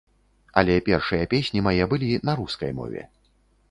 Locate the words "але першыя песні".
0.61-1.65